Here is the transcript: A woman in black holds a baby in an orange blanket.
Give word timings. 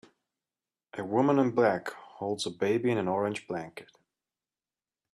A 0.97 1.03
woman 1.05 1.37
in 1.37 1.51
black 1.51 1.91
holds 1.91 2.47
a 2.47 2.49
baby 2.49 2.89
in 2.89 2.97
an 2.97 3.07
orange 3.07 3.45
blanket. 3.47 3.91